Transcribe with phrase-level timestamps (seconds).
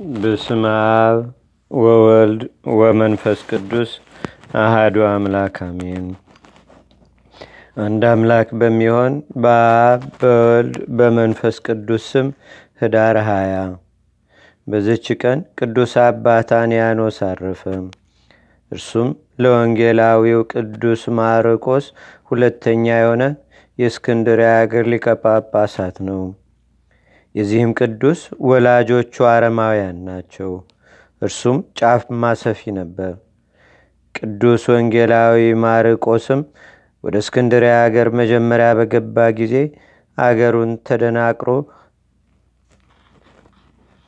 [0.00, 0.62] በስመ
[0.94, 1.18] አብ
[1.70, 2.40] ወወልድ
[2.74, 3.90] ወመንፈስ ቅዱስ
[4.54, 6.06] አሃዱ አምላክ አሜን።
[7.76, 9.12] አንድ አምላክ በሚሆን
[9.42, 12.28] በአብ በወልድ በመንፈስ ቅዱስ ስም
[12.82, 13.54] ህዳር ሃያ
[14.66, 17.62] በዝች ቀን ቅዱስ አባት አንያኖስ አረፈ።
[18.72, 21.86] እርሱም ለወንጌላዊው ቅዱስ ማርቆስ
[22.30, 23.22] ሁለተኛ የሆነ
[23.78, 26.22] የእስክንድርያ አገር ሊቀ ጳጳሳት ነው።
[27.34, 30.50] የዚህም ቅዱስ ወላጆቹ አረማውያን ናቸው።
[31.22, 33.12] እርሱም ጫማ ሰፊ ነበር።
[34.14, 36.42] ቅዱስ ወንጌላዊ ማርቆስም
[37.04, 39.54] ወደ እስክንድርያ አገር መጀመሪያ በገባ ጊዜ
[40.18, 41.48] አገሩን ተደናቅሮ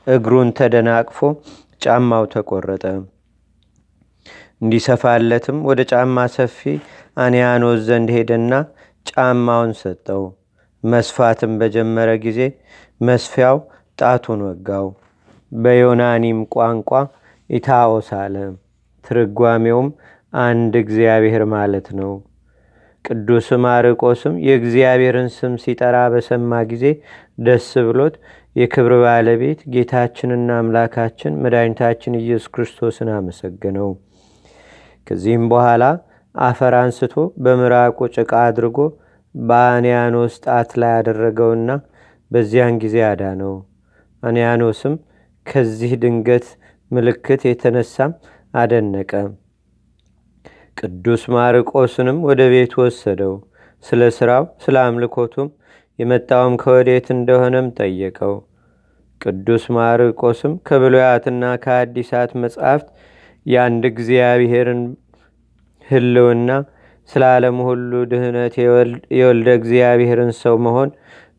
[0.06, 1.18] እግሩን ተደናቅፎ
[1.82, 2.84] ጫማው ተቆረጠ።
[4.62, 6.60] እንዲሰፋለትም ወደ ጫማ ሰፊ
[7.16, 8.52] አንያኖስ ዘንድ ሄደና
[9.06, 10.22] ጫማውን ሰጠው።
[10.84, 12.40] መስፋትም በጀመረ ጊዜ
[13.00, 13.58] መስፊያው
[13.98, 14.86] ጣቱን ወጋው።
[15.52, 16.90] በዮናኒም ቋንቋ
[17.50, 18.36] ኢታኦስ አለ።
[19.04, 19.88] ትርጓሜውም
[20.42, 22.12] አንድ እግዚአብሔር ማለት ነው።
[23.04, 26.84] ቅዱስ ማርቆስም የእግዚአብሔርን ስም ሲጠራ በሰማ ጊዜ
[27.38, 28.14] ደስ ብሎት
[28.56, 33.90] የክብር ባለቤት ጌታችንና አምላካችን መድኃኒታችን ኢየሱስ ክርስቶስን አመሰገነው።
[35.06, 35.84] ከዚህም በኋላ
[36.34, 38.78] አፈር አንስቶ በምራቁ ጭቃ አድርጎ
[39.44, 41.70] በአንያኖስ ጣት ላይ አደረገውና
[42.30, 43.54] በዚያን ጊዜ አዳነው።
[44.22, 44.94] አንያኖስም
[45.46, 46.46] ከዚህ ድንገት
[46.90, 48.12] ምልክት የተነሳም
[48.54, 49.12] አደነቀ።
[50.76, 53.34] ቅዱስ ማርቆስንም ወደ ቤት ወሰደው።
[53.84, 55.48] ስለ ሥራው ስለ አምልኮቱም
[55.98, 58.34] የመጣውም ከወዴት እንደሆነም ጠየቀው።
[59.20, 62.88] ቅዱስ ማርቆስም ከብሉያትና ከአዲሳት መጻሕፍት
[63.46, 64.82] የአንድ እግዚአብሔርን
[65.86, 66.50] ህልውና
[67.10, 68.54] ስለ ዓለም ሁሉ ድህነት
[69.18, 70.90] የወልደ እግዚአብሔርን ሰው መሆን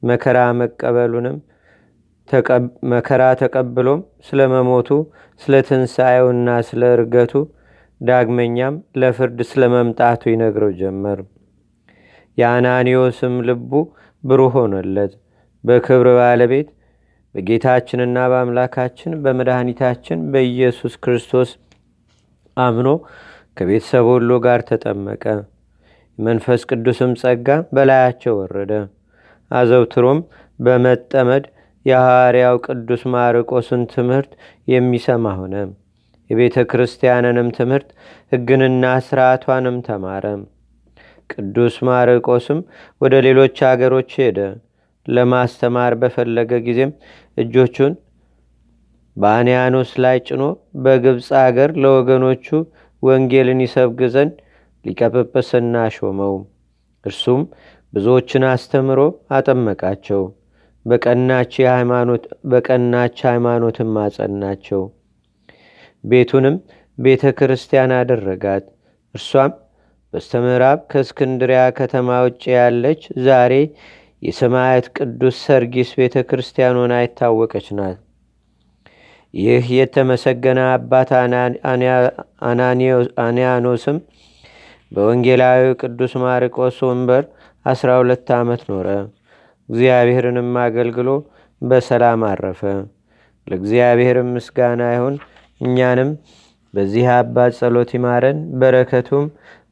[0.10, 1.38] መከራ መቀበሉንም
[2.92, 4.90] መከራ ተቀብሎም ስለ መሞቱ
[5.42, 7.34] ስለ ትንሣኤውና ስለ እርገቱ
[8.02, 11.20] ዳግመኛም ለፍርድ ስለ መምጣቱ ይነግረው ጀመር።
[12.38, 13.72] የአናኒዮስም ልቡ
[14.24, 15.14] ብሩህ ሆነለት።
[15.64, 16.68] በክብር ባለቤት
[17.36, 21.50] በጌታችንና በአምላካችን በመድኃኒታችን በኢየሱስ ክርስቶስ
[22.58, 22.90] አምኖ
[23.58, 25.24] ከቤተሰብ ሁሉ ጋር ተጠመቀ።
[26.20, 28.72] የመንፈስ ቅዱስም ጸጋ በላያቸው ወረደ።
[29.52, 30.20] አዘውትሮም
[30.60, 31.44] በመጠመድ
[31.86, 34.32] የሐዋርያው ቅዱስ ማርቆስን ትምህርት
[34.68, 35.56] የሚሰማ ሆነ።
[36.30, 37.90] የቤተ ክርስቲያንንም ትምህርት
[38.32, 40.26] ሕግንና ሥርዓቷንም ተማረ።
[41.30, 42.60] ቅዱስ ማርቆስም
[43.02, 44.40] ወደ ሌሎች አገሮች ሄደ።
[45.08, 46.92] ለማስተማር በፈለገ ጊዜም
[47.38, 47.94] እጆቹን
[49.18, 50.44] በአንያኖስ ላይ ጭኖ
[50.84, 52.48] በግብፅ አገር ለወገኖቹ
[53.04, 54.36] ወንጌልን ይሰብክ ዘንድ
[54.86, 56.36] ሊቀጵጵስና ሾመው።
[57.06, 57.42] እርሱም
[57.94, 59.00] ብዙዎችን አስተምሮ
[59.32, 60.24] አጠመቃቸው።
[60.86, 61.54] በቀናች
[63.28, 64.82] ሃይማኖትም አጸናቸው።
[66.04, 66.56] ቤቱንም
[66.98, 68.66] ቤተ ክርስቲያን አደረጋት።
[69.16, 69.52] እርሷም
[70.14, 73.54] በስተምዕራብ ከእስክንድሪያ ከተማ ውጭ ያለች ዛሬ
[74.22, 77.98] የሰማያት ቅዱስ ሰርጊስ ቤተ ክርስቲያን ሆና የታወቀች ናት።
[79.34, 81.10] ይህ የተመሰገነ አባት
[83.26, 83.98] አንያኖስም
[84.92, 87.24] በወንጌላዊ ቅዱስ ማርቆስ ወንበር
[87.66, 88.88] 12 ዓመት ኖረ።
[89.70, 91.10] እግዚአብሔርንም አገልግሎ
[91.62, 92.62] በሰላም አረፈ።
[93.48, 95.16] ለእግዚአብሔርም ምስጋና ይሁን።
[95.62, 96.10] እኛንም
[96.74, 99.26] በዚህ አባት ጸሎት ይማረን። በረከቱም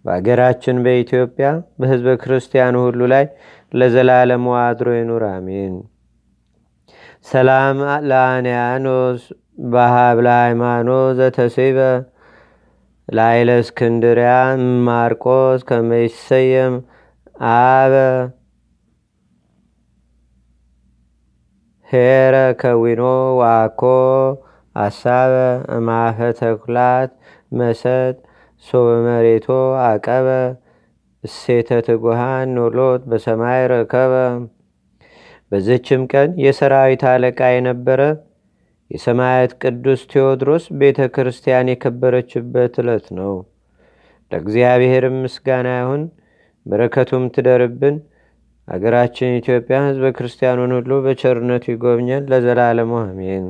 [0.06, 1.48] በአገራችን በኢትዮጵያ
[1.80, 3.26] በሕዝበ ክርስቲያኑ ሁሉ ላይ
[3.72, 5.76] ለዘላለሙ አድሮ ይኑር፣ አሜን።
[7.26, 7.78] ሰላም
[8.10, 9.22] ለአንያኖስ
[9.68, 11.80] በሀብለ ሃይማኖት ዘተሴበ
[13.08, 14.32] ላይለ እስክንድሪያ
[14.88, 16.76] ማርቆስ ከመይሰየም
[17.54, 17.94] አበ
[21.88, 23.02] ሄረ ከዊኖ
[23.40, 23.82] ዋኮ
[24.76, 25.34] አሳበ
[25.76, 27.12] እማፈ ተኩላት
[27.52, 28.16] መሰጥ
[28.66, 29.48] ሶበ መሬቶ
[29.86, 30.28] አቀበ
[31.24, 34.14] እሴተ ትጉሃን ኖሎት በሰማይ ረከበ።
[35.52, 38.02] በዝችም ቀን የሰራዊት አለቃ የነበረ
[38.92, 43.34] የሰማያት ቅዱስ ቴዎድሮስ ቤተ ክርስቲያን የከበረችበት ዕለት ነው።
[44.32, 46.04] ለእግዚአብሔርም ምስጋና ይሁን፣
[46.66, 47.98] በረከቱም ትደርብን።
[48.68, 53.46] አገራችን ኢትዮጵያ ሕዝበ ክርስቲያኑን ሁሉ በቸርነቱ ይጎብኘን ለዘላለሙ አሜን።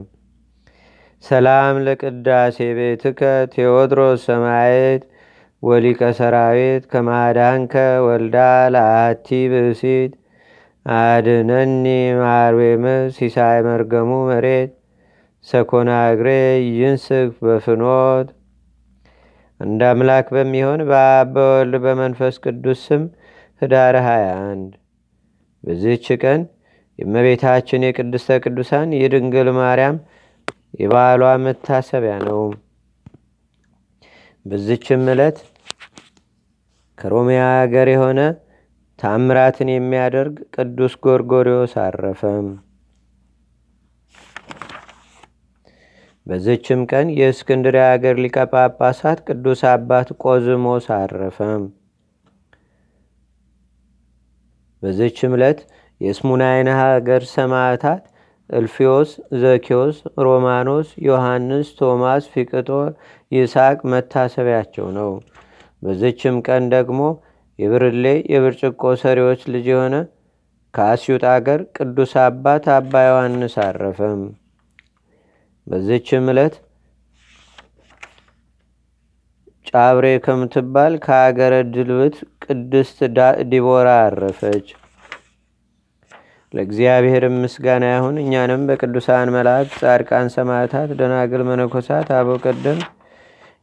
[1.23, 3.21] ሰላም ለቅዳሴ ቤትከ
[3.53, 5.03] ቴዎድሮስ ሰማየት
[5.63, 7.73] ወሊቀ ሰራዊት ከማዳንከ
[8.07, 8.37] ወልዳ
[8.73, 10.11] ለአቲ ብእሲት
[10.85, 11.85] አድነኒ
[12.19, 12.83] ማርዌም
[13.15, 14.71] ሲሳይ መርገሙ መሬት
[15.47, 16.30] ሰኮና እግሬ
[16.75, 18.27] ይንስክ በፍኖት
[19.59, 23.03] እንደ አምላክ በሚሆን በአብ በወልድ በመንፈስ ቅዱስ ስም
[23.62, 24.74] ህዳር 21
[25.63, 26.42] በዚህች ቀን
[27.00, 29.97] የእመቤታችን የቅድስተ ቅዱሳን የድንግል ማርያም
[30.80, 32.42] የበዓሏ መታሰቢያ ነው።
[34.45, 35.38] በዝችም ዕለት
[36.97, 38.19] ከሮሚያ አገር የሆነ
[39.00, 42.21] ታምራትን የሚያደርግ ቅዱስ ጎርጎሪዎስ አረፈ።
[46.27, 51.38] በዝችም ቀን የእስክንድርያ አገር ሊቀ ጳጳሳት ቅዱስ አባት ቆዝሞስ አረፈ።
[54.83, 55.60] በዝችም ዕለት
[56.01, 58.01] የስሙናይን ሀገር ሰማዕታት
[58.50, 59.12] እልፊዮስ፣
[59.42, 62.89] ዘኪዮስ፣ ሮማኖስ፣ ዮሐንስ፣ ቶማስ፣ ፊቅጦር፣
[63.31, 65.12] ይስሐቅ መታሰቢያቸው ነው።
[65.83, 67.00] በዝችም ቀን ደግሞ
[67.60, 69.95] የብርሌ የብርጭቆ ሰሪዎች ልጅ የሆነ
[70.74, 74.00] ከአስዩጥ አገር ቅዱስ አባት አባ ዮሐንስ አረፈ።
[75.67, 76.56] በዝችም ዕለት
[79.69, 82.97] ጫብሬ ከምትባል ከአገረ ድልብት ቅድስት
[83.51, 84.67] ዲቦራ አረፈች።
[86.53, 92.79] ለእግዚአብሔር ምስጋና ይሁን። እኛንም በቅዱሳን መላእክት፣ ጻድቃን፣ ሰማዕታት፣ ደናግል፣ መነኮሳት፣ አበው ቀደም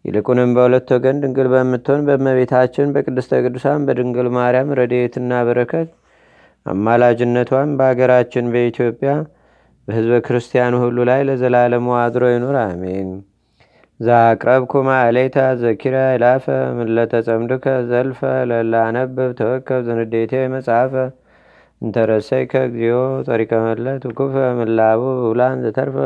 [0.05, 5.89] ይልቁንም በሁለት ወገን ድንግል በምትሆን በእመቤታችን በቅድስተ ቅዱሳን በድንግል ማርያም ረድኤትና በረከት
[6.67, 9.13] አማላጅነቷን በአገራችን በኢትዮጵያ
[9.89, 13.09] በሕዝበ ክርስቲያኑ ሁሉ ላይ ለዘላለሙ አድሮ ይኑር፣ አሜን።
[14.01, 16.47] ዛቅረብኩ ማዕሌታ ዘኪራ ይላፈ
[16.79, 18.21] ምለተጸምድከ ዘልፈ
[18.51, 20.95] ለላነብብ ተወከብ ዘንዴቴ መጽሐፈ
[21.83, 22.97] እንተረሰይከ እግዚኦ
[23.29, 25.97] ጸሪቀ መለት ውኩፈ ምላቡ ውላን ዘተርፈ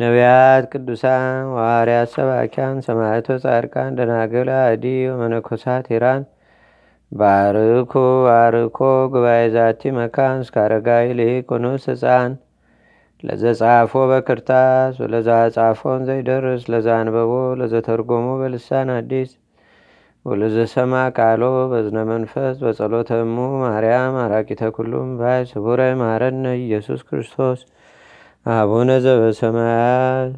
[0.00, 1.24] ነቢያት፣ ቅዱሳን፣
[1.56, 4.84] ዋርያት፣ ሰባኪያን፣ ሰማዕቶ፣ ጻድቃን፣ ደናግል፣ አዲ
[5.20, 6.22] መነኮሳት ሄራን
[7.12, 7.92] ባርኩ
[8.24, 8.78] ባርኮ
[9.12, 12.32] ጉባኤ ዛቲ መካን እስከ አረጋዊ ልሂቁኑስ ህፃን
[13.22, 19.30] ለዘጻፎ በክርታስ ወለዛ ጻፎን ዘይደርስ ለዛ አንበቦ ለዘተርጎሞ በልሳን አዲስ።
[20.24, 27.60] ወለዘሰማ ቃሎ በዝነ መንፈስ በጸሎተሙ ማርያም አራቂተ ኩሉም ባይ ስቡረ ማረነ ኢየሱስ ክርስቶስ።
[28.46, 30.32] አቡነ ዘበሰማያት